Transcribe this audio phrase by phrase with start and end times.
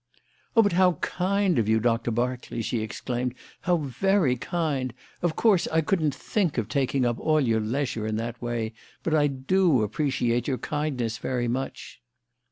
[0.55, 3.35] "Oh, but how kind of you, Doctor Berkeley!" she exclaimed.
[3.59, 4.95] "How very kind!
[5.21, 9.13] Of course, I couldn't think of taking up all your leisure in that way; but
[9.13, 12.01] I do appreciate your kindness very much."